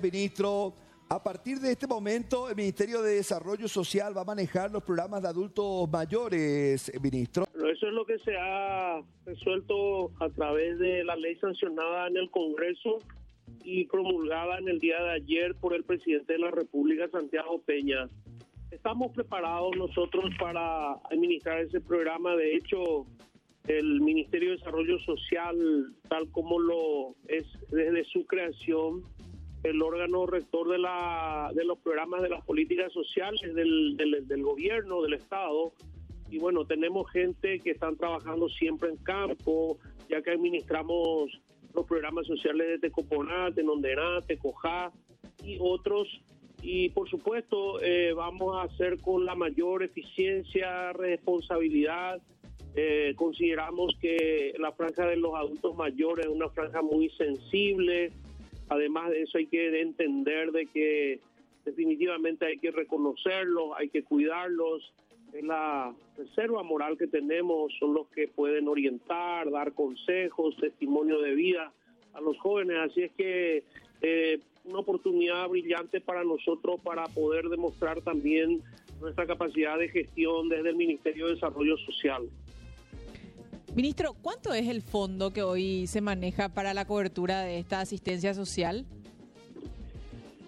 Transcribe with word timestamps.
Ministro, 0.00 0.72
a 1.10 1.22
partir 1.22 1.58
de 1.60 1.72
este 1.72 1.86
momento, 1.86 2.48
el 2.48 2.56
Ministerio 2.56 3.02
de 3.02 3.16
Desarrollo 3.16 3.68
Social 3.68 4.16
va 4.16 4.22
a 4.22 4.24
manejar 4.24 4.70
los 4.70 4.82
programas 4.82 5.20
de 5.20 5.28
adultos 5.28 5.86
mayores, 5.90 6.90
ministro. 7.02 7.44
Eso 7.54 7.86
es 7.88 7.92
lo 7.92 8.06
que 8.06 8.18
se 8.20 8.34
ha 8.34 9.02
resuelto 9.26 10.10
a 10.18 10.30
través 10.30 10.78
de 10.78 11.04
la 11.04 11.14
ley 11.16 11.36
sancionada 11.36 12.06
en 12.06 12.16
el 12.16 12.30
Congreso 12.30 13.00
y 13.64 13.84
promulgada 13.84 14.56
en 14.60 14.68
el 14.68 14.78
día 14.78 14.98
de 15.02 15.10
ayer 15.10 15.54
por 15.56 15.74
el 15.74 15.84
presidente 15.84 16.32
de 16.32 16.38
la 16.38 16.50
República, 16.50 17.10
Santiago 17.10 17.60
Peña. 17.60 18.08
Estamos 18.70 19.12
preparados 19.12 19.76
nosotros 19.76 20.24
para 20.40 20.92
administrar 21.10 21.60
ese 21.60 21.82
programa. 21.82 22.34
De 22.34 22.56
hecho, 22.56 23.04
el 23.68 24.00
Ministerio 24.00 24.52
de 24.52 24.56
Desarrollo 24.56 24.98
Social, 25.00 25.94
tal 26.08 26.30
como 26.30 26.58
lo 26.58 27.14
es 27.28 27.44
desde 27.68 28.04
su 28.04 28.24
creación, 28.24 29.02
el 29.62 29.80
órgano 29.80 30.26
rector 30.26 30.68
de, 30.68 30.78
la, 30.78 31.50
de 31.54 31.64
los 31.64 31.78
programas 31.78 32.22
de 32.22 32.28
las 32.28 32.44
políticas 32.44 32.92
sociales 32.92 33.54
del, 33.54 33.96
del, 33.96 34.42
gobierno, 34.42 35.02
del 35.02 35.14
Estado. 35.14 35.72
Y 36.30 36.38
bueno, 36.38 36.64
tenemos 36.64 37.10
gente 37.10 37.60
que 37.60 37.70
están 37.70 37.96
trabajando 37.96 38.48
siempre 38.48 38.88
en 38.90 38.96
campo, 38.96 39.78
ya 40.08 40.22
que 40.22 40.30
administramos 40.30 41.30
los 41.74 41.86
programas 41.86 42.26
sociales 42.26 42.68
de 42.68 42.78
Tecoponate, 42.78 43.62
Nondenate, 43.62 44.38
Cojá 44.38 44.90
y 45.44 45.58
otros. 45.60 46.08
Y 46.60 46.90
por 46.90 47.08
supuesto, 47.08 47.80
eh, 47.82 48.12
vamos 48.14 48.56
a 48.56 48.62
hacer 48.62 49.00
con 49.00 49.24
la 49.24 49.34
mayor 49.34 49.82
eficiencia, 49.82 50.92
responsabilidad. 50.92 52.20
Eh, 52.74 53.14
consideramos 53.16 53.94
que 54.00 54.54
la 54.58 54.72
franja 54.72 55.06
de 55.06 55.16
los 55.16 55.34
adultos 55.34 55.76
mayores 55.76 56.26
es 56.26 56.32
una 56.32 56.48
franja 56.48 56.80
muy 56.80 57.10
sensible, 57.10 58.12
Además 58.72 59.10
de 59.10 59.22
eso 59.22 59.36
hay 59.36 59.46
que 59.46 59.80
entender 59.82 60.50
de 60.50 60.64
que 60.66 61.20
definitivamente 61.66 62.46
hay 62.46 62.56
que 62.56 62.70
reconocerlos, 62.70 63.72
hay 63.76 63.90
que 63.90 64.02
cuidarlos. 64.02 64.94
Es 65.34 65.44
la 65.44 65.94
reserva 66.16 66.62
moral 66.62 66.96
que 66.96 67.06
tenemos, 67.06 67.70
son 67.78 67.92
los 67.92 68.06
que 68.08 68.28
pueden 68.28 68.68
orientar, 68.68 69.50
dar 69.50 69.72
consejos, 69.74 70.56
testimonio 70.56 71.20
de 71.20 71.34
vida 71.34 71.70
a 72.14 72.20
los 72.22 72.38
jóvenes. 72.38 72.78
Así 72.78 73.02
es 73.02 73.12
que 73.12 73.62
eh, 74.00 74.40
una 74.64 74.78
oportunidad 74.78 75.48
brillante 75.48 76.00
para 76.00 76.24
nosotros 76.24 76.80
para 76.82 77.04
poder 77.08 77.50
demostrar 77.50 78.00
también 78.00 78.62
nuestra 79.02 79.26
capacidad 79.26 79.78
de 79.78 79.88
gestión 79.88 80.48
desde 80.48 80.70
el 80.70 80.76
Ministerio 80.76 81.26
de 81.26 81.34
Desarrollo 81.34 81.76
Social. 81.76 82.22
Ministro, 83.74 84.14
¿cuánto 84.20 84.52
es 84.52 84.68
el 84.68 84.82
fondo 84.82 85.32
que 85.32 85.42
hoy 85.42 85.86
se 85.86 86.02
maneja 86.02 86.50
para 86.50 86.74
la 86.74 86.86
cobertura 86.86 87.40
de 87.40 87.58
esta 87.58 87.80
asistencia 87.80 88.34
social? 88.34 88.84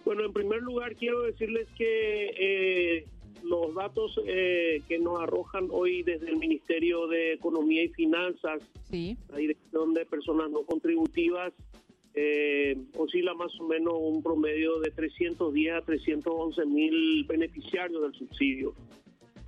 Bueno, 0.04 0.26
en 0.26 0.32
primer 0.34 0.60
lugar 0.60 0.94
quiero 0.94 1.22
decirles 1.22 1.66
que 1.74 2.26
eh, 2.38 3.06
los 3.42 3.74
datos 3.74 4.20
eh, 4.26 4.82
que 4.86 4.98
nos 4.98 5.22
arrojan 5.22 5.68
hoy 5.70 6.02
desde 6.02 6.28
el 6.28 6.36
Ministerio 6.36 7.06
de 7.06 7.32
Economía 7.32 7.84
y 7.84 7.88
Finanzas, 7.88 8.60
la 8.90 9.36
Dirección 9.38 9.94
de 9.94 10.04
Personas 10.04 10.50
No 10.50 10.62
Contributivas, 10.64 11.54
eh, 12.12 12.76
oscila 12.98 13.32
más 13.32 13.58
o 13.58 13.66
menos 13.66 13.94
un 13.96 14.22
promedio 14.22 14.80
de 14.80 14.90
310 14.90 15.74
a 15.74 15.80
311 15.80 16.66
mil 16.66 17.24
beneficiarios 17.24 18.02
del 18.02 18.12
subsidio. 18.12 18.74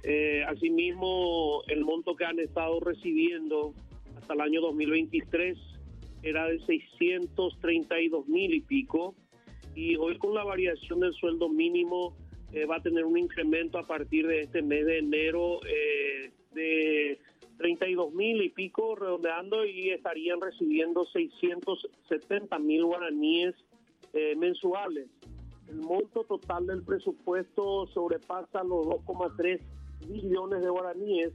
Eh, 0.02 0.44
asimismo, 0.46 1.62
el 1.68 1.84
monto 1.84 2.14
que 2.14 2.24
han 2.24 2.38
estado 2.38 2.80
recibiendo 2.80 3.74
hasta 4.16 4.34
el 4.34 4.40
año 4.40 4.60
2023 4.60 5.58
era 6.22 6.46
de 6.46 6.58
632 6.60 8.28
mil 8.28 8.54
y 8.54 8.60
pico. 8.60 9.14
Y 9.74 9.96
hoy 9.96 10.16
con 10.18 10.34
la 10.34 10.44
variación 10.44 11.00
del 11.00 11.12
sueldo 11.14 11.48
mínimo 11.48 12.16
eh, 12.52 12.64
va 12.66 12.76
a 12.76 12.82
tener 12.82 13.04
un 13.04 13.18
incremento 13.18 13.78
a 13.78 13.86
partir 13.86 14.26
de 14.26 14.42
este 14.42 14.62
mes 14.62 14.86
de 14.86 14.98
enero 14.98 15.60
eh, 15.66 16.30
de 16.54 17.18
32 17.58 18.14
mil 18.14 18.42
y 18.42 18.48
pico 18.50 18.94
redondeando 18.94 19.64
y 19.64 19.90
estarían 19.90 20.40
recibiendo 20.40 21.04
670 21.04 22.58
mil 22.58 22.84
guaraníes 22.84 23.54
mensuales. 24.38 25.08
El 25.68 25.80
monto 25.80 26.24
total 26.24 26.66
del 26.66 26.82
presupuesto 26.82 27.86
sobrepasa 27.88 28.62
los 28.62 28.86
2,3 28.86 29.60
billones 30.06 30.62
de 30.62 30.68
guaraníes, 30.68 31.32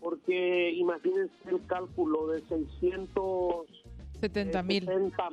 porque 0.00 0.70
imagínense 0.72 1.34
el 1.48 1.64
cálculo 1.66 2.28
de 2.28 2.40
670 2.42 4.62
mil. 4.62 4.88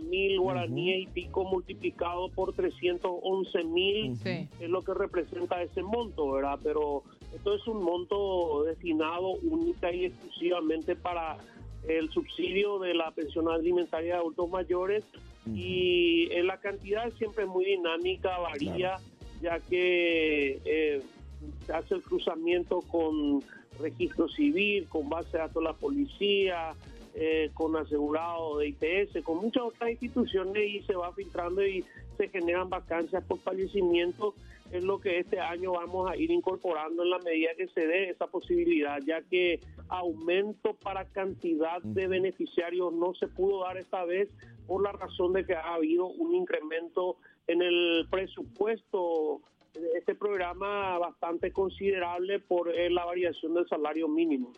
mil 0.10 0.40
guaraníes 0.40 1.04
y 1.04 1.08
pico 1.08 1.46
multiplicado 1.46 2.30
por 2.30 2.54
311 2.54 3.64
mil 3.64 4.18
es 4.24 4.70
lo 4.70 4.82
que 4.82 4.94
representa 4.94 5.62
ese 5.62 5.84
monto, 5.84 6.32
¿verdad? 6.32 6.60
Pero 6.64 7.04
esto 7.34 7.56
es 7.56 7.68
un 7.68 7.84
monto 7.84 8.64
destinado 8.64 9.34
única 9.44 9.94
y 9.94 10.06
exclusivamente 10.06 10.96
para 10.96 11.38
el 11.88 12.10
subsidio 12.10 12.80
de 12.80 12.96
la 12.96 13.12
pensión 13.12 13.48
alimentaria 13.50 14.16
de 14.16 14.20
adultos 14.20 14.50
mayores 14.50 15.06
y 15.54 16.28
en 16.32 16.48
la 16.48 16.60
cantidad 16.60 17.12
siempre 17.18 17.44
es 17.44 17.50
muy 17.50 17.66
dinámica, 17.66 18.40
varía, 18.40 18.98
ya 19.42 19.60
que 19.60 20.60
eh, 20.66 21.02
hace 21.74 21.96
el 21.96 22.02
cruzamiento 22.04 22.82
con 22.82 23.44
registro 23.80 24.28
civil, 24.30 24.88
con 24.88 25.10
base 25.10 25.32
de 25.34 25.40
datos 25.40 25.56
de 25.56 25.70
la 25.70 25.74
policía, 25.74 26.74
eh, 27.14 27.50
con 27.54 27.76
asegurado 27.78 28.58
de 28.58 28.68
IPS, 28.70 29.24
con 29.24 29.38
muchas 29.38 29.64
otras 29.64 29.92
instituciones 29.92 30.64
y 30.68 30.82
se 30.82 30.96
va 30.96 31.14
filtrando 31.14 31.66
y 31.66 31.86
se 32.18 32.28
generan 32.30 32.70
vacancias 32.70 33.24
por 33.24 33.40
fallecimiento. 33.40 34.36
Es 34.72 34.84
lo 34.84 35.00
que 35.00 35.20
este 35.20 35.40
año 35.40 35.74
vamos 35.74 36.10
a 36.10 36.18
ir 36.18 36.32
incorporando 36.32 37.04
en 37.04 37.12
la 37.12 37.20
medida 37.20 37.52
que 37.56 37.68
se 37.68 37.88
dé 37.88 38.10
esa 38.10 38.28
posibilidad, 38.28 39.00
ya 39.06 39.22
que 39.22 39.60
aumento 39.88 40.74
para 40.74 41.06
cantidad 41.06 41.82
de 41.84 42.08
beneficiarios 42.08 42.92
no 42.92 43.14
se 43.14 43.28
pudo 43.28 43.64
dar 43.64 43.78
esta 43.78 44.04
vez 44.04 44.30
por 44.68 44.84
la 44.84 44.92
razón 44.92 45.34
de 45.34 45.46
que 45.46 45.54
ha 45.54 45.76
habido 45.76 46.08
un 46.08 46.34
incremento 46.36 47.18
en 47.48 47.62
el 47.62 48.08
presupuesto 48.10 49.42
este 49.96 50.16
programa 50.16 50.98
bastante 50.98 51.52
considerable 51.52 52.40
por 52.40 52.74
eh, 52.74 52.90
la 52.90 53.06
variación 53.06 53.54
del 53.54 53.68
salario 53.68 54.08
mínimo. 54.08 54.54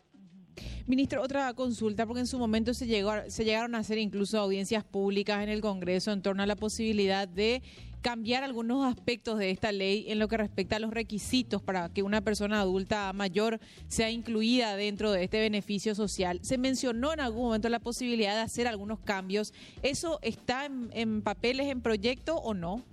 Ministro, 0.87 1.21
otra 1.21 1.53
consulta, 1.53 2.05
porque 2.05 2.21
en 2.21 2.27
su 2.27 2.39
momento 2.39 2.73
se, 2.73 2.87
llegó, 2.87 3.11
se 3.27 3.43
llegaron 3.43 3.75
a 3.75 3.79
hacer 3.79 3.97
incluso 3.97 4.39
audiencias 4.39 4.85
públicas 4.85 5.43
en 5.43 5.49
el 5.49 5.59
Congreso 5.59 6.13
en 6.13 6.21
torno 6.21 6.43
a 6.43 6.45
la 6.45 6.55
posibilidad 6.55 7.27
de 7.27 7.61
cambiar 8.01 8.45
algunos 8.45 8.85
aspectos 8.85 9.37
de 9.37 9.49
esta 9.49 9.73
ley 9.73 10.05
en 10.07 10.17
lo 10.19 10.29
que 10.29 10.37
respecta 10.37 10.77
a 10.77 10.79
los 10.79 10.91
requisitos 10.91 11.61
para 11.61 11.89
que 11.89 12.03
una 12.03 12.21
persona 12.21 12.61
adulta 12.61 13.11
mayor 13.11 13.59
sea 13.89 14.09
incluida 14.11 14.77
dentro 14.77 15.11
de 15.11 15.25
este 15.25 15.41
beneficio 15.41 15.93
social. 15.93 16.39
Se 16.41 16.57
mencionó 16.57 17.11
en 17.11 17.19
algún 17.19 17.47
momento 17.47 17.67
la 17.67 17.79
posibilidad 17.79 18.35
de 18.35 18.41
hacer 18.41 18.65
algunos 18.65 18.99
cambios. 18.99 19.53
¿Eso 19.83 20.19
está 20.21 20.65
en, 20.65 20.89
en 20.93 21.21
papeles, 21.21 21.67
en 21.67 21.81
proyecto 21.81 22.37
o 22.37 22.53
no? 22.53 22.85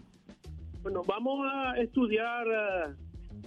Bueno, 0.84 1.02
vamos 1.06 1.46
a 1.50 1.80
estudiar 1.80 2.94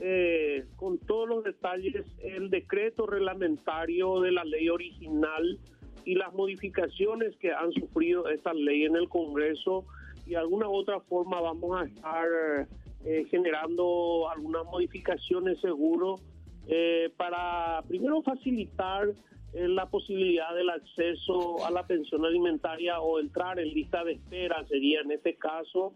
eh, 0.01 0.65
con 0.75 0.97
todos 0.97 1.29
los 1.29 1.43
detalles 1.43 2.03
el 2.23 2.49
decreto 2.49 3.05
reglamentario 3.05 4.21
de 4.21 4.31
la 4.31 4.43
ley 4.43 4.69
original 4.69 5.59
y 6.03 6.15
las 6.15 6.33
modificaciones 6.33 7.37
que 7.37 7.53
han 7.53 7.71
sufrido 7.73 8.27
esta 8.27 8.55
ley 8.55 8.85
en 8.85 8.95
el 8.95 9.07
Congreso 9.07 9.85
y 10.25 10.31
de 10.31 10.37
alguna 10.37 10.67
otra 10.67 10.99
forma 11.01 11.39
vamos 11.39 11.79
a 11.79 11.85
estar 11.85 12.27
eh, 13.05 13.25
generando 13.29 14.27
algunas 14.31 14.65
modificaciones 14.65 15.61
seguro 15.61 16.15
eh, 16.67 17.11
para 17.17 17.83
primero 17.87 18.23
facilitar 18.23 19.13
la 19.53 19.85
posibilidad 19.85 20.55
del 20.55 20.71
acceso 20.71 21.63
a 21.63 21.69
la 21.69 21.85
pensión 21.85 22.25
alimentaria 22.25 22.99
o 22.99 23.19
entrar 23.19 23.59
en 23.59 23.69
lista 23.69 24.03
de 24.03 24.13
espera 24.13 24.65
sería 24.67 25.01
en 25.01 25.11
este 25.11 25.35
caso 25.35 25.93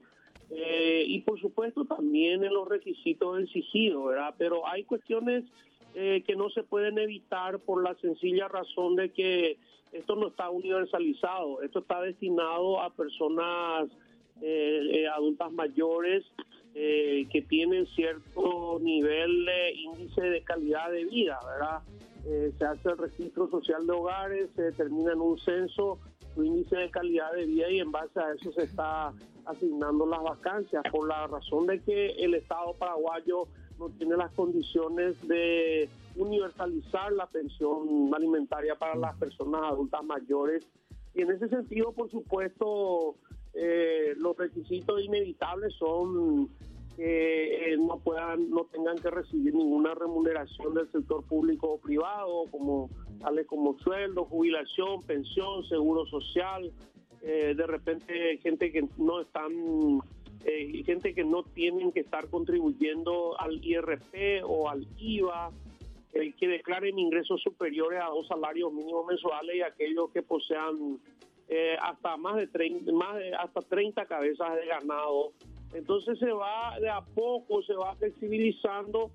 eh, 0.53 1.05
y 1.07 1.21
por 1.21 1.39
supuesto 1.39 1.85
también 1.85 2.43
en 2.43 2.53
los 2.53 2.67
requisitos 2.67 3.39
exigidos, 3.39 4.07
¿verdad? 4.07 4.35
Pero 4.37 4.67
hay 4.67 4.83
cuestiones 4.83 5.45
eh, 5.95 6.23
que 6.27 6.35
no 6.35 6.49
se 6.49 6.63
pueden 6.63 6.97
evitar 6.97 7.59
por 7.59 7.81
la 7.81 7.95
sencilla 7.95 8.49
razón 8.49 8.97
de 8.97 9.11
que 9.11 9.57
esto 9.93 10.15
no 10.15 10.27
está 10.27 10.49
universalizado, 10.49 11.61
esto 11.61 11.79
está 11.79 12.01
destinado 12.01 12.81
a 12.81 12.93
personas 12.93 13.89
eh, 14.41 15.07
adultas 15.13 15.51
mayores 15.53 16.25
que 16.73 17.45
tienen 17.49 17.85
cierto 17.87 18.79
nivel 18.79 19.43
de 19.43 19.73
índice 19.73 20.21
de 20.21 20.41
calidad 20.41 20.89
de 20.89 21.03
vida, 21.03 21.37
¿verdad? 21.45 21.81
se 22.57 22.63
hace 22.63 22.89
el 22.91 22.97
registro 22.97 23.49
social 23.49 23.85
de 23.85 23.91
hogares, 23.91 24.49
se 24.55 24.61
determina 24.61 25.11
en 25.11 25.19
un 25.19 25.37
censo 25.37 25.99
su 26.33 26.45
índice 26.45 26.77
de 26.77 26.89
calidad 26.89 27.33
de 27.33 27.45
vida 27.45 27.69
y 27.69 27.79
en 27.79 27.91
base 27.91 28.17
a 28.21 28.31
eso 28.31 28.53
se 28.53 28.63
está 28.63 29.13
asignando 29.45 30.05
las 30.05 30.21
vacancias 30.23 30.83
por 30.91 31.07
la 31.07 31.27
razón 31.27 31.67
de 31.67 31.81
que 31.81 32.07
el 32.11 32.35
Estado 32.35 32.73
paraguayo 32.77 33.47
no 33.77 33.89
tiene 33.89 34.15
las 34.15 34.31
condiciones 34.33 35.15
de 35.27 35.89
universalizar 36.15 37.11
la 37.13 37.27
pensión 37.27 38.11
alimentaria 38.13 38.75
para 38.75 38.95
las 38.95 39.15
personas 39.17 39.61
adultas 39.63 40.03
mayores. 40.03 40.67
Y 41.13 41.21
en 41.21 41.31
ese 41.31 41.49
sentido 41.49 41.91
por 41.93 42.09
supuesto 42.09 43.15
eh, 43.53 44.13
los 44.17 44.37
requisitos 44.37 45.01
inevitables 45.01 45.73
son 45.75 46.49
que 46.95 47.73
eh, 47.73 47.77
no 47.77 47.99
puedan, 47.99 48.49
no 48.49 48.65
tengan 48.65 48.97
que 48.97 49.09
recibir 49.09 49.55
ninguna 49.55 49.93
remuneración 49.95 50.73
del 50.73 50.91
sector 50.91 51.23
público 51.23 51.73
o 51.73 51.77
privado, 51.79 52.43
como 52.51 52.89
tales 53.19 53.47
como 53.47 53.77
sueldo, 53.79 54.25
jubilación, 54.25 55.01
pensión, 55.03 55.63
seguro 55.65 56.05
social, 56.05 56.71
eh, 57.21 57.53
de 57.55 57.67
repente 57.67 58.37
gente 58.39 58.71
que 58.71 58.87
no 58.97 59.21
están 59.21 60.01
eh, 60.43 60.83
gente 60.85 61.13
que 61.13 61.23
no 61.23 61.43
tienen 61.43 61.91
que 61.91 61.99
estar 61.99 62.27
contribuyendo 62.29 63.39
al 63.39 63.63
IRP 63.63 64.43
o 64.43 64.69
al 64.69 64.87
IVA, 64.97 65.51
eh, 66.13 66.33
que 66.33 66.47
declaren 66.47 66.97
ingresos 66.97 67.41
superiores 67.41 68.01
a 68.01 68.07
dos 68.07 68.27
salarios 68.27 68.73
mínimos 68.73 69.05
mensuales 69.05 69.55
y 69.55 69.61
aquellos 69.61 70.09
que 70.11 70.23
posean 70.23 70.99
eh, 71.47 71.77
hasta 71.79 72.17
más 72.17 72.37
de 72.37 72.47
30, 72.47 72.91
más 72.91 73.17
de, 73.17 73.35
hasta 73.35 73.61
30 73.61 74.05
cabezas 74.05 74.55
de 74.55 74.65
ganado. 74.65 75.31
Entonces 75.73 76.17
se 76.17 76.31
va 76.31 76.79
de 76.79 76.89
a 76.89 77.01
poco, 77.01 77.61
se 77.61 77.75
va 77.75 77.95
flexibilizando 77.95 79.11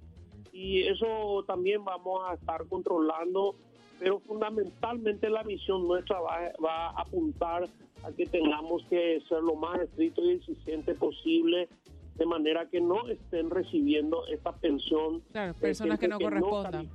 y 0.52 0.82
eso 0.84 1.44
también 1.46 1.84
vamos 1.84 2.22
a 2.30 2.34
estar 2.34 2.66
controlando, 2.68 3.56
pero 3.98 4.20
fundamentalmente 4.20 5.28
la 5.28 5.42
misión 5.42 5.88
nuestra 5.88 6.20
va, 6.20 6.52
va 6.64 6.86
a 6.90 7.00
apuntar 7.02 7.68
a 8.02 8.12
que 8.12 8.26
tengamos 8.26 8.84
que 8.88 9.20
ser 9.28 9.42
lo 9.42 9.54
más 9.54 9.80
estricto 9.80 10.22
y 10.24 10.32
exigente 10.32 10.94
posible 10.94 11.68
de 12.16 12.26
manera 12.26 12.66
que 12.68 12.80
no 12.80 13.06
estén 13.08 13.50
recibiendo 13.50 14.26
esta 14.28 14.52
pensión. 14.52 15.22
Claro, 15.32 15.54
personas 15.54 15.98
que 15.98 16.08
no 16.08 16.18
correspondan. 16.18 16.88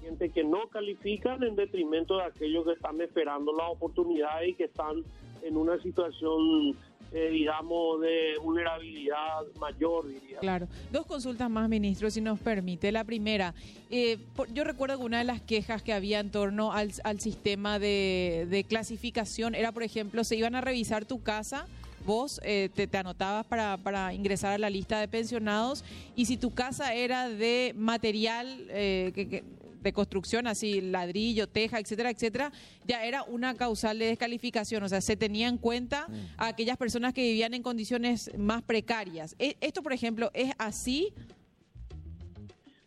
gente 0.00 0.30
que 0.30 0.44
no 0.44 0.68
califican 0.68 1.42
en 1.42 1.56
detrimento 1.56 2.16
de 2.16 2.24
aquellos 2.24 2.64
que 2.64 2.72
están 2.72 3.00
esperando 3.00 3.52
la 3.52 3.68
oportunidad 3.68 4.42
y 4.42 4.54
que 4.54 4.64
están 4.64 5.04
en 5.42 5.56
una 5.56 5.80
situación 5.80 6.76
eh, 7.12 7.28
digamos, 7.30 8.00
de 8.00 8.34
vulnerabilidad 8.42 9.44
mayor, 9.60 10.06
diría. 10.08 10.38
Claro. 10.40 10.68
Dos 10.92 11.06
consultas 11.06 11.48
más, 11.48 11.68
ministro, 11.68 12.10
si 12.10 12.20
nos 12.20 12.38
permite. 12.38 12.92
La 12.92 13.04
primera, 13.04 13.54
eh, 13.90 14.18
por- 14.34 14.52
yo 14.52 14.64
recuerdo 14.64 14.98
que 14.98 15.04
una 15.04 15.18
de 15.18 15.24
las 15.24 15.40
quejas 15.40 15.82
que 15.82 15.92
había 15.92 16.20
en 16.20 16.30
torno 16.30 16.72
al, 16.72 16.92
al 17.04 17.20
sistema 17.20 17.78
de, 17.78 18.64
clasificación 18.68 19.54
era, 19.54 19.72
por 19.72 19.82
ejemplo, 19.82 20.24
se 20.24 20.36
iban 20.36 20.54
a 20.54 20.60
revisar 20.60 21.04
tu 21.04 21.22
casa. 21.22 21.66
Vos 22.04 22.40
eh, 22.44 22.68
te, 22.72 22.86
te 22.86 22.98
anotabas 22.98 23.46
para, 23.46 23.76
para 23.78 24.14
ingresar 24.14 24.52
a 24.52 24.58
la 24.58 24.70
lista 24.70 25.00
de 25.00 25.08
pensionados 25.08 25.84
y 26.14 26.26
si 26.26 26.36
tu 26.36 26.52
casa 26.52 26.94
era 26.94 27.28
de 27.28 27.72
material 27.76 28.64
eh, 28.68 29.10
que- 29.14 29.28
que- 29.28 29.44
de 29.86 29.92
construcción, 29.92 30.46
así 30.46 30.80
ladrillo, 30.80 31.46
teja, 31.48 31.78
etcétera, 31.78 32.10
etcétera, 32.10 32.52
ya 32.84 33.04
era 33.04 33.22
una 33.22 33.54
causal 33.54 33.98
de 33.98 34.06
descalificación. 34.06 34.82
O 34.82 34.88
sea, 34.88 35.00
se 35.00 35.16
tenía 35.16 35.48
en 35.48 35.58
cuenta 35.58 36.06
a 36.36 36.48
aquellas 36.48 36.76
personas 36.76 37.14
que 37.14 37.22
vivían 37.22 37.54
en 37.54 37.62
condiciones 37.62 38.36
más 38.36 38.62
precarias. 38.62 39.34
E- 39.38 39.56
Esto, 39.60 39.82
por 39.82 39.92
ejemplo, 39.92 40.30
es 40.34 40.52
así. 40.58 41.12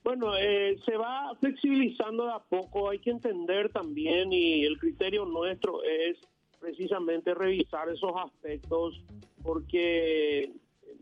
Bueno, 0.03 0.35
eh, 0.37 0.77
se 0.85 0.97
va 0.97 1.35
flexibilizando 1.39 2.25
de 2.25 2.33
a 2.33 2.39
poco, 2.39 2.89
hay 2.89 2.99
que 2.99 3.11
entender 3.11 3.69
también 3.71 4.31
y 4.33 4.63
el 4.63 4.77
criterio 4.79 5.25
nuestro 5.25 5.83
es 5.83 6.17
precisamente 6.59 7.33
revisar 7.33 7.89
esos 7.89 8.11
aspectos 8.15 9.01
porque 9.43 10.51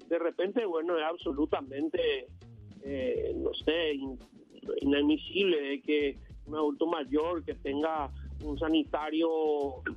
de 0.09 0.19
repente, 0.19 0.65
bueno, 0.65 0.97
es 0.97 1.03
absolutamente, 1.03 2.27
eh, 2.83 3.33
no 3.35 3.53
sé, 3.53 3.93
inadmisible 4.81 5.59
de 5.61 5.81
que 5.81 6.17
un 6.47 6.55
adulto 6.55 6.85
mayor 6.87 7.43
que 7.43 7.53
tenga 7.55 8.09
un 8.43 8.57
sanitario 8.59 9.29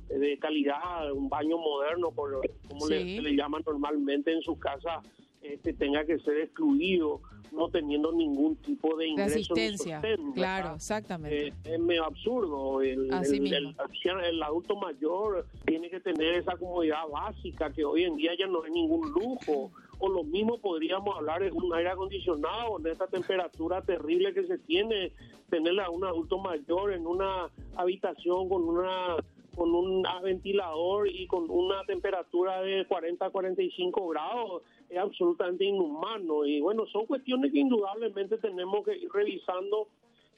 de 0.09 0.37
calidad, 0.39 1.11
un 1.13 1.29
baño 1.29 1.57
moderno, 1.57 2.11
por, 2.11 2.41
como 2.67 2.87
le, 2.87 3.15
se 3.17 3.21
le 3.21 3.35
llama 3.35 3.59
normalmente 3.65 4.33
en 4.33 4.41
su 4.41 4.57
casa, 4.57 5.01
este, 5.41 5.73
tenga 5.73 6.03
que 6.05 6.17
ser 6.19 6.37
excluido, 6.41 7.21
no 7.51 7.67
teniendo 7.69 8.11
ningún 8.11 8.55
tipo 8.57 8.95
de 8.95 9.05
De 9.05 9.09
ingreso. 9.11 9.35
ni 9.35 9.41
asistencia. 9.41 10.01
sostén, 10.01 10.31
Claro, 10.33 10.75
exactamente. 10.75 11.47
Eh, 11.47 11.53
es 11.65 11.79
medio 11.79 12.05
absurdo. 12.05 12.81
El, 12.81 13.13
Así 13.13 13.35
el- 13.35 13.41
mismo. 13.41 13.57
el 13.57 13.75
anciano- 13.79 14.21
el 14.23 14.41
adulto 14.41 14.75
mayor 14.75 15.45
tiene 15.65 15.89
que 15.89 15.99
tener 15.99 16.35
esa 16.35 16.55
comodidad 16.57 17.07
básica 17.11 17.71
que 17.71 17.83
hoy 17.83 18.03
en 18.03 18.15
día 18.15 18.31
ya 18.39 18.47
no 18.47 18.63
es 18.65 18.71
ningún 18.71 19.11
lujo. 19.11 19.71
O 20.03 20.09
lo 20.09 20.23
mismo 20.23 20.57
podríamos 20.57 21.15
hablar 21.15 21.43
de 21.43 21.51
un 21.51 21.71
aire 21.75 21.91
acondicionado, 21.91 22.79
de 22.79 22.91
esta 22.91 23.05
temperatura 23.05 23.83
terrible 23.83 24.33
que 24.33 24.47
se 24.47 24.57
tiene, 24.57 25.13
tenerle 25.51 25.83
a 25.83 25.91
un 25.91 26.03
adulto 26.03 26.39
mayor 26.39 26.91
en 26.91 27.05
una 27.05 27.51
habitación 27.75 28.49
con 28.49 28.67
una 28.67 29.15
con 29.55 29.75
un 29.75 30.03
ventilador 30.23 31.07
y 31.07 31.27
con 31.27 31.49
una 31.49 31.83
temperatura 31.83 32.61
de 32.61 32.85
40 32.85 33.25
a 33.25 33.29
45 33.29 34.07
grados 34.07 34.63
es 34.89 34.97
absolutamente 34.97 35.65
inhumano 35.65 36.45
y 36.45 36.61
bueno 36.61 36.85
son 36.87 37.05
cuestiones 37.05 37.51
que 37.51 37.59
indudablemente 37.59 38.37
tenemos 38.37 38.85
que 38.85 38.95
ir 38.95 39.09
revisando 39.11 39.89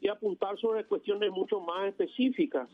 y 0.01 0.09
apuntar 0.09 0.59
sobre 0.59 0.83
cuestiones 0.85 1.31
mucho 1.31 1.61
más 1.61 1.87
específicas. 1.87 2.67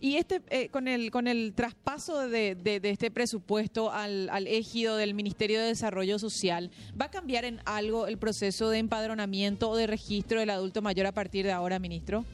Y 0.00 0.16
este 0.16 0.42
eh, 0.50 0.68
con 0.68 0.88
el 0.88 1.10
con 1.10 1.26
el 1.26 1.54
traspaso 1.54 2.28
de, 2.28 2.56
este 2.82 3.10
presupuesto 3.10 3.90
al, 3.90 4.28
al 4.30 4.44
del 4.44 5.14
Ministerio 5.14 5.60
de 5.60 5.66
Desarrollo 5.66 6.18
Social, 6.18 6.70
¿va 7.00 7.06
a 7.06 7.10
cambiar 7.10 7.44
en 7.44 7.60
algo 7.64 8.06
el 8.06 8.18
proceso 8.18 8.70
de 8.70 8.78
empadronamiento 8.78 9.70
o 9.70 9.76
de 9.76 9.86
registro 9.86 10.40
del 10.40 10.50
adulto 10.50 10.82
mayor 10.82 11.06
a 11.06 11.12
partir 11.12 11.44
de 11.44 11.52
ahora, 11.52 11.78
ministro? 11.78 12.24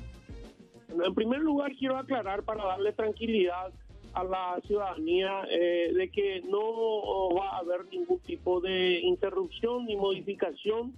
En 1.04 1.14
primer 1.14 1.40
lugar, 1.40 1.72
quiero 1.78 1.96
aclarar 1.96 2.42
para 2.42 2.64
darle 2.64 2.92
tranquilidad 2.92 3.72
a 4.14 4.24
la 4.24 4.60
ciudadanía 4.66 5.44
eh, 5.50 5.92
de 5.94 6.10
que 6.10 6.42
no 6.42 7.30
va 7.34 7.56
a 7.56 7.58
haber 7.58 7.86
ningún 7.86 8.18
tipo 8.20 8.60
de 8.60 9.00
interrupción 9.00 9.86
ni 9.86 9.96
modificación 9.96 10.92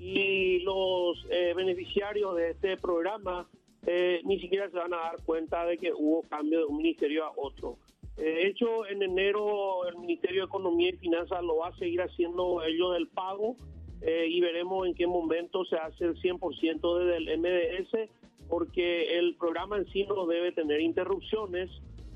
y 0.00 0.60
los 0.60 1.24
eh, 1.30 1.54
beneficiarios 1.54 2.36
de 2.36 2.50
este 2.50 2.76
programa 2.76 3.48
eh, 3.86 4.20
ni 4.24 4.40
siquiera 4.40 4.68
se 4.70 4.76
van 4.76 4.92
a 4.92 4.98
dar 4.98 5.22
cuenta 5.24 5.64
de 5.64 5.78
que 5.78 5.92
hubo 5.92 6.22
cambio 6.22 6.60
de 6.60 6.64
un 6.66 6.78
ministerio 6.78 7.24
a 7.24 7.32
otro. 7.36 7.78
Eh, 8.16 8.22
De 8.22 8.46
hecho, 8.48 8.86
en 8.86 9.02
enero 9.02 9.86
el 9.88 9.96
Ministerio 9.96 10.42
de 10.42 10.46
Economía 10.46 10.90
y 10.90 10.96
Finanzas 10.96 11.42
lo 11.42 11.58
va 11.58 11.68
a 11.68 11.76
seguir 11.76 12.02
haciendo 12.02 12.62
ellos 12.62 12.94
del 12.94 13.08
pago 13.08 13.56
eh, 14.02 14.26
y 14.28 14.40
veremos 14.40 14.86
en 14.86 14.94
qué 14.94 15.06
momento 15.06 15.64
se 15.64 15.76
hace 15.76 16.04
el 16.04 16.16
100% 16.20 16.98
desde 16.98 17.16
el 17.16 17.38
MDS 17.38 18.10
porque 18.48 19.18
el 19.18 19.34
programa 19.36 19.76
en 19.76 19.86
sí 19.86 20.04
no 20.04 20.26
debe 20.26 20.52
tener 20.52 20.80
interrupciones 20.80 21.70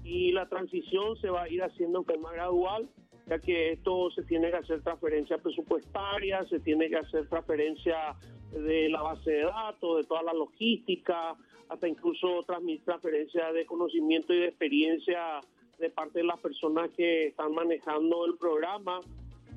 y 0.04 0.32
la 0.32 0.48
transición 0.48 1.16
se 1.20 1.30
va 1.30 1.42
a 1.42 1.48
ir 1.48 1.62
haciendo 1.62 2.00
en 2.00 2.04
forma 2.04 2.32
gradual, 2.32 2.88
ya 3.26 3.38
que 3.38 3.72
esto 3.72 4.10
se 4.10 4.22
tiene 4.22 4.50
que 4.50 4.56
hacer 4.56 4.82
transferencia 4.82 5.38
presupuestaria, 5.38 6.44
se 6.48 6.60
tiene 6.60 6.88
que 6.88 6.96
hacer 6.96 7.28
transferencia 7.28 8.16
de 8.52 8.88
la 8.88 9.02
base 9.02 9.30
de 9.30 9.42
datos, 9.42 9.98
de 9.98 10.04
toda 10.04 10.22
la 10.22 10.32
logística, 10.32 11.36
hasta 11.70 11.88
incluso 11.88 12.44
transferencia 12.84 13.52
de 13.52 13.64
conocimiento 13.64 14.34
y 14.34 14.40
de 14.40 14.46
experiencia 14.46 15.40
de 15.78 15.88
parte 15.88 16.18
de 16.18 16.24
las 16.24 16.38
personas 16.40 16.90
que 16.96 17.28
están 17.28 17.54
manejando 17.54 18.26
el 18.26 18.36
programa. 18.36 19.00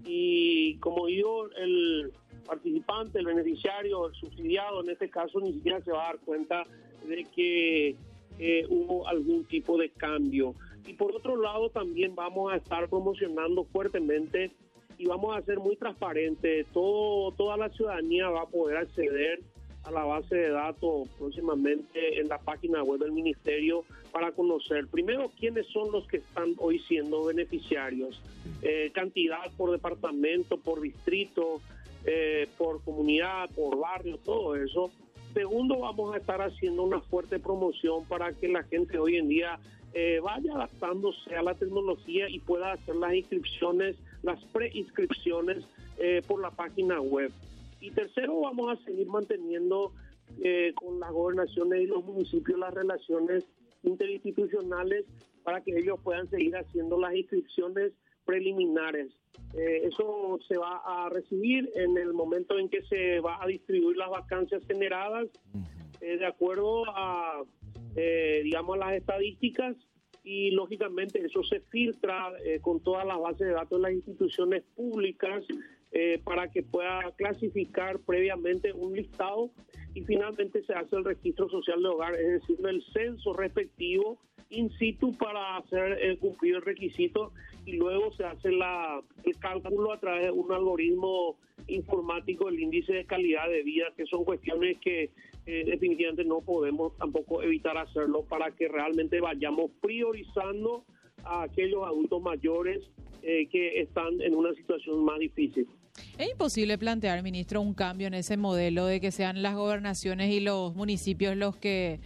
Y 0.06 0.76
como 0.78 1.08
digo, 1.08 1.50
el 1.58 2.14
participante, 2.46 3.20
el 3.20 3.26
beneficiario, 3.26 4.08
el 4.08 4.14
subsidiado, 4.14 4.84
en 4.84 4.92
este 4.92 5.10
caso 5.10 5.40
ni 5.40 5.54
siquiera 5.54 5.82
se 5.82 5.92
va 5.92 6.04
a 6.04 6.14
dar 6.14 6.20
cuenta 6.20 6.64
de 7.08 7.26
que 7.36 7.96
eh, 8.38 8.66
hubo 8.70 9.08
algún 9.08 9.46
tipo 9.46 9.78
de 9.78 9.90
cambio. 9.90 10.54
Y 10.86 10.94
por 10.94 11.16
otro 11.16 11.36
lado, 11.36 11.70
también 11.70 12.14
vamos 12.14 12.54
a 12.54 12.58
estar 12.58 12.88
promocionando 12.90 13.64
fuertemente 13.66 14.52
y 15.00 15.06
vamos 15.08 15.36
a 15.36 15.42
ser 15.42 15.60
muy 15.60 15.78
transparentes. 15.78 16.68
Todo, 16.74 17.32
toda 17.32 17.58
la 17.58 17.70
ciudadanía 17.70 18.30
va 18.30 18.42
a 18.42 18.48
poder 18.48 18.78
acceder 18.78 19.42
a 19.84 19.92
la 19.92 20.04
base 20.04 20.36
de 20.36 20.50
datos 20.50 21.10
próximamente 21.18 22.20
en 22.20 22.28
la 22.28 22.38
página 22.38 22.84
web 22.84 23.00
del 23.00 23.12
ministerio 23.12 23.84
para 24.12 24.32
conocer 24.32 24.88
primero 24.88 25.32
quiénes 25.40 25.68
son 25.68 25.92
los 25.92 26.08
que 26.08 26.18
están 26.18 26.54
hoy 26.58 26.80
siendo 26.80 27.26
beneficiarios, 27.26 28.22
eh, 28.62 28.92
cantidad 28.94 29.52
por 29.58 29.72
departamento, 29.72 30.58
por 30.58 30.82
distrito, 30.82 31.62
eh, 32.06 32.48
por 32.58 32.84
comunidad, 32.84 33.50
por 33.52 33.78
barrio, 33.78 34.18
todo 34.18 34.56
eso. 34.56 34.92
Segundo, 35.34 35.80
vamos 35.80 36.14
a 36.14 36.18
estar 36.18 36.42
haciendo 36.42 36.84
una 36.84 37.02
fuerte 37.02 37.40
promoción 37.40 38.06
para 38.06 38.34
que 38.34 38.48
la 38.48 38.64
gente 38.64 39.00
hoy 39.00 39.18
en 39.18 39.30
día 39.30 39.60
eh, 39.94 40.20
vaya 40.24 40.54
adaptándose 40.54 41.36
a 41.36 41.44
la 41.44 41.54
tecnología 41.54 42.28
y 42.28 42.40
pueda 42.40 42.74
hacer 42.74 42.96
las 42.96 43.14
inscripciones, 43.14 43.96
las 44.22 44.44
preinscripciones 44.46 45.64
eh, 45.98 46.22
por 46.28 46.42
la 46.42 46.52
página 46.52 47.00
web. 47.00 47.32
Y 47.84 47.92
tercero, 47.92 48.40
vamos 48.40 48.72
a 48.72 48.84
seguir 48.86 49.08
manteniendo 49.08 49.92
eh, 50.42 50.72
con 50.74 51.02
las 51.02 51.12
gobernaciones 51.12 51.82
y 51.82 51.88
los 51.88 52.02
municipios 52.06 52.58
las 52.58 52.74
relaciones 52.74 53.46
interinstitucionales 53.84 55.04
para 55.44 55.60
que 55.62 55.78
ellos 55.78 56.00
puedan 56.02 56.30
seguir 56.30 56.56
haciendo 56.56 56.98
las 56.98 57.14
inscripciones 57.14 57.92
preliminares. 58.24 59.12
Eh, 59.54 59.82
eso 59.84 60.40
se 60.48 60.58
va 60.58 60.82
a 60.86 61.10
recibir 61.10 61.70
en 61.76 61.98
el 61.98 62.14
momento 62.14 62.58
en 62.58 62.70
que 62.70 62.84
se 62.84 63.20
va 63.20 63.44
a 63.44 63.48
distribuir 63.48 63.98
las 63.98 64.10
vacancias 64.10 64.66
generadas 64.66 65.28
eh, 66.00 66.18
de 66.18 66.26
acuerdo 66.26 66.86
a, 66.88 67.44
eh, 67.98 68.42
digamos, 68.46 68.78
las 68.78 68.94
estadísticas 68.94 69.76
y 70.24 70.52
lógicamente 70.52 71.20
eso 71.20 71.44
se 71.44 71.60
filtra 71.60 72.32
con 72.62 72.80
todas 72.80 73.06
las 73.06 73.20
bases 73.20 73.46
de 73.46 73.52
datos 73.52 73.78
de 73.78 73.90
las 73.90 73.92
instituciones 73.92 74.64
públicas 74.74 75.44
eh, 75.94 76.20
para 76.24 76.50
que 76.50 76.64
pueda 76.64 77.12
clasificar 77.16 78.00
previamente 78.00 78.74
un 78.74 78.94
listado 78.94 79.52
y 79.94 80.02
finalmente 80.02 80.64
se 80.64 80.74
hace 80.74 80.96
el 80.96 81.06
registro 81.06 81.48
social 81.50 81.82
de 81.82 81.88
hogar, 81.88 82.16
es 82.16 82.42
decir, 82.42 82.58
el 82.66 82.84
censo 82.94 83.34
respectivo 83.34 84.18
in 84.50 84.70
situ 84.78 85.12
para 85.14 85.58
hacer 85.58 85.98
eh, 86.02 86.18
cumplir 86.18 86.56
el 86.56 86.62
requisito 86.62 87.32
y 87.66 87.74
luego 87.74 88.12
se 88.14 88.24
hace 88.24 88.52
la, 88.52 89.02
el 89.24 89.38
cálculo 89.38 89.94
a 89.94 90.00
través 90.00 90.26
de 90.26 90.32
un 90.32 90.52
algoritmo 90.52 91.38
informático 91.68 92.46
del 92.46 92.60
índice 92.60 92.94
de 92.94 93.06
calidad 93.06 93.48
de 93.50 93.64
vida, 93.64 93.86
que 93.96 94.06
son 94.06 94.24
cuestiones 94.24 94.78
que 94.80 95.12
eh, 95.46 95.64
definitivamente 95.66 96.24
no 96.24 96.42
podemos 96.42 96.96
tampoco 96.98 97.42
evitar 97.42 97.78
hacerlo 97.78 98.24
para 98.24 98.52
que 98.52 98.68
realmente 98.68 99.20
vayamos 99.20 99.72
priorizando 99.82 100.86
a 101.24 101.44
aquellos 101.44 101.84
adultos 101.86 102.22
mayores 102.22 102.82
eh, 103.22 103.48
que 103.50 103.80
están 103.80 104.22
en 104.22 104.36
una 104.36 104.54
situación 104.54 105.04
más 105.04 105.20
difícil. 105.20 105.68
Es 106.18 106.30
imposible 106.30 106.78
plantear, 106.78 107.22
ministro, 107.24 107.62
un 107.62 107.74
cambio 107.74 108.08
en 108.08 108.14
ese 108.14 108.38
modelo 108.38 108.86
de 108.86 109.00
que 109.00 109.12
sean 109.12 109.42
las 109.42 109.56
gobernaciones 109.56 110.32
y 110.32 110.40
los 110.40 110.76
municipios 110.76 111.36
los 111.36 111.56
que 111.58 112.00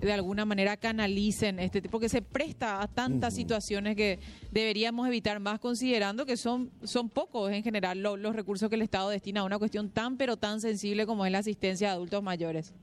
de 0.00 0.12
alguna 0.12 0.44
manera 0.44 0.76
canalicen 0.76 1.60
este 1.60 1.80
tipo 1.80 2.00
que 2.00 2.08
se 2.08 2.22
presta 2.22 2.82
a 2.82 2.88
tantas 2.88 3.36
situaciones 3.36 3.94
que 3.94 4.18
deberíamos 4.50 5.06
evitar 5.06 5.38
más 5.38 5.60
considerando 5.60 6.26
que 6.26 6.36
son 6.36 6.72
son 6.82 7.08
pocos 7.08 7.52
en 7.52 7.62
general 7.62 8.00
los 8.00 8.34
recursos 8.34 8.68
que 8.68 8.74
el 8.74 8.82
Estado 8.82 9.10
destina 9.10 9.42
a 9.42 9.44
una 9.44 9.60
cuestión 9.60 9.90
tan 9.90 10.16
pero 10.16 10.36
tan 10.36 10.60
sensible 10.60 11.06
como 11.06 11.24
es 11.24 11.30
la 11.30 11.38
asistencia 11.38 11.90
a 11.90 11.92
adultos 11.92 12.20
mayores. 12.22 12.74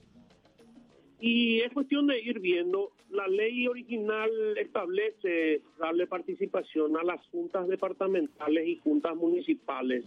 Y 1.20 1.60
es 1.60 1.74
cuestión 1.74 2.08
de 2.08 2.22
ir 2.22 2.40
viendo. 2.40 2.94
La 3.10 3.28
ley 3.28 3.68
original 3.68 4.30
establece 4.58 5.62
darle 5.78 6.08
participación 6.08 6.96
a 6.96 7.04
las 7.04 7.20
juntas 7.28 7.68
departamentales 7.68 8.66
y 8.66 8.78
juntas 8.78 9.14
municipales. 9.18 10.06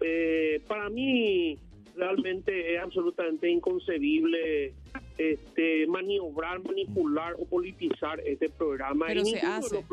Eh, 0.00 0.62
para 0.66 0.88
mí 0.88 1.58
realmente 1.96 2.74
es 2.74 2.82
absolutamente 2.82 3.48
inconcebible 3.48 4.74
este, 5.16 5.86
maniobrar, 5.86 6.62
manipular 6.62 7.34
o 7.38 7.46
politizar 7.46 8.20
este 8.20 8.50
programa. 8.50 9.06
Pero 9.08 9.24
se 9.24 9.40
hace, 9.40 9.84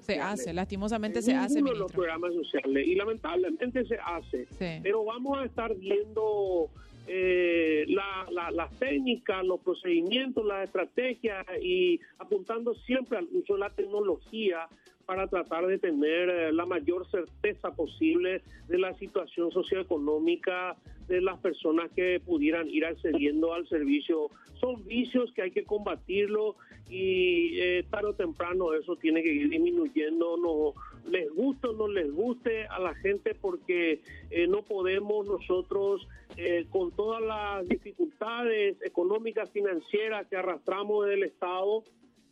se 0.00 0.20
hace, 0.20 0.52
lastimosamente 0.52 1.22
se 1.22 1.34
hace. 1.34 1.62
de 1.62 1.74
los 1.74 1.90
programas 1.90 2.34
sociales 2.34 2.86
y 2.86 2.94
lamentablemente 2.94 3.84
se 3.86 3.98
hace. 3.98 4.46
Pero 4.82 5.04
vamos 5.04 5.38
a 5.38 5.44
estar 5.44 5.74
viendo 5.74 6.70
eh, 7.06 7.84
la, 7.88 8.26
la, 8.30 8.50
las 8.50 8.78
técnicas, 8.78 9.44
los 9.44 9.60
procedimientos, 9.60 10.44
las 10.44 10.64
estrategias 10.64 11.46
y 11.62 12.00
apuntando 12.18 12.74
siempre 12.74 13.18
al 13.18 13.28
uso 13.32 13.54
de 13.54 13.60
la 13.60 13.70
tecnología 13.70 14.68
para 15.06 15.28
tratar 15.28 15.66
de 15.66 15.78
tener 15.78 16.28
eh, 16.28 16.52
la 16.52 16.66
mayor 16.66 17.08
certeza 17.10 17.70
posible 17.74 18.42
de 18.68 18.78
la 18.78 18.92
situación 18.94 19.50
socioeconómica 19.52 20.76
de 21.08 21.20
las 21.20 21.38
personas 21.38 21.90
que 21.94 22.20
pudieran 22.24 22.68
ir 22.68 22.84
accediendo 22.84 23.54
al 23.54 23.66
servicio. 23.68 24.30
Son 24.60 24.84
vicios 24.84 25.32
que 25.32 25.42
hay 25.42 25.50
que 25.50 25.64
combatirlo 25.64 26.56
y 26.88 27.58
eh, 27.60 27.84
tarde 27.90 28.08
o 28.08 28.14
temprano 28.14 28.72
eso 28.74 28.96
tiene 28.96 29.22
que 29.22 29.32
ir 29.32 29.48
disminuyendo, 29.48 30.36
no 30.36 30.74
les 31.10 31.32
guste 31.32 31.68
o 31.68 31.72
no 31.72 31.88
les 31.88 32.12
guste 32.12 32.66
a 32.66 32.78
la 32.78 32.94
gente 32.94 33.34
porque 33.34 34.00
eh, 34.30 34.46
no 34.46 34.62
podemos 34.62 35.26
nosotros 35.26 36.06
eh, 36.36 36.66
con 36.70 36.92
todas 36.92 37.22
las 37.22 37.68
dificultades 37.68 38.76
económicas, 38.82 39.50
financieras 39.50 40.26
que 40.28 40.36
arrastramos 40.36 41.06
del 41.06 41.24
Estado, 41.24 41.84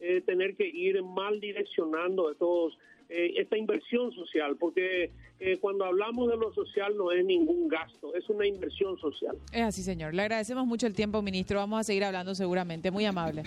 eh, 0.06 0.20
tener 0.20 0.54
que 0.54 0.66
ir 0.66 1.02
mal 1.02 1.40
direccionando 1.40 2.30
estos, 2.30 2.78
eh, 3.08 3.32
esta 3.38 3.56
inversión 3.56 4.12
social, 4.12 4.54
porque 4.58 5.10
eh, 5.40 5.56
cuando 5.62 5.86
hablamos 5.86 6.28
de 6.28 6.36
lo 6.36 6.52
social 6.52 6.94
no 6.94 7.10
es 7.10 7.24
ningún 7.24 7.68
gasto, 7.68 8.14
es 8.14 8.28
una 8.28 8.46
inversión 8.46 8.98
social. 8.98 9.34
Es 9.50 9.62
así, 9.62 9.82
señor. 9.82 10.12
Le 10.12 10.20
agradecemos 10.20 10.66
mucho 10.66 10.86
el 10.86 10.94
tiempo, 10.94 11.22
ministro. 11.22 11.58
Vamos 11.58 11.80
a 11.80 11.84
seguir 11.84 12.04
hablando 12.04 12.34
seguramente. 12.34 12.90
Muy 12.90 13.06
amable. 13.06 13.44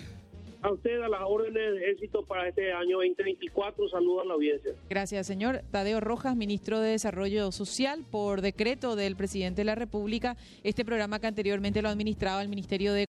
A 0.64 0.72
usted, 0.72 1.00
a 1.02 1.08
las 1.08 1.22
órdenes 1.24 1.76
de 1.76 1.92
éxito 1.92 2.24
para 2.24 2.50
este 2.50 2.74
año 2.74 2.98
2024. 2.98 3.90
Saludos 3.90 4.24
a 4.24 4.28
la 4.28 4.34
audiencia. 4.34 4.72
Gracias, 4.90 5.28
señor. 5.28 5.62
Tadeo 5.70 6.00
Rojas, 6.00 6.36
ministro 6.36 6.80
de 6.80 6.90
Desarrollo 6.92 7.52
Social, 7.52 8.04
por 8.10 8.42
decreto 8.42 8.96
del 8.96 9.16
presidente 9.16 9.62
de 9.62 9.66
la 9.66 9.76
República, 9.76 10.36
este 10.64 10.84
programa 10.84 11.20
que 11.20 11.28
anteriormente 11.28 11.84
lo 11.84 11.90
administraba 11.90 12.42
el 12.42 12.50
Ministerio 12.50 12.94
de 12.94 13.06